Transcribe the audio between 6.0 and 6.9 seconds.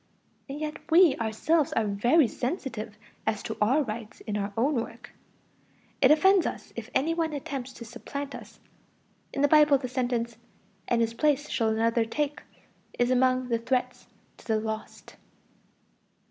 it offends us if